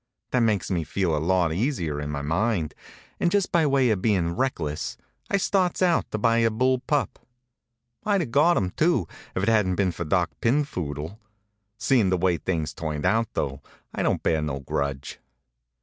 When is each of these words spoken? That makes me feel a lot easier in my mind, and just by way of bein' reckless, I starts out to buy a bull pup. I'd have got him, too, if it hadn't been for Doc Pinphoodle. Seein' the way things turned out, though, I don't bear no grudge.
That 0.31 0.39
makes 0.39 0.71
me 0.71 0.83
feel 0.83 1.15
a 1.15 1.21
lot 1.23 1.53
easier 1.53 2.01
in 2.01 2.09
my 2.09 2.23
mind, 2.23 2.73
and 3.19 3.29
just 3.29 3.51
by 3.51 3.67
way 3.67 3.91
of 3.91 4.01
bein' 4.01 4.31
reckless, 4.35 4.97
I 5.29 5.37
starts 5.37 5.83
out 5.83 6.09
to 6.09 6.17
buy 6.17 6.39
a 6.39 6.49
bull 6.49 6.79
pup. 6.87 7.19
I'd 8.03 8.21
have 8.21 8.31
got 8.31 8.57
him, 8.57 8.71
too, 8.71 9.07
if 9.35 9.43
it 9.43 9.49
hadn't 9.49 9.75
been 9.75 9.91
for 9.91 10.03
Doc 10.03 10.31
Pinphoodle. 10.41 11.19
Seein' 11.77 12.09
the 12.09 12.17
way 12.17 12.37
things 12.37 12.73
turned 12.73 13.05
out, 13.05 13.27
though, 13.35 13.61
I 13.93 14.01
don't 14.01 14.23
bear 14.23 14.41
no 14.41 14.61
grudge. 14.61 15.19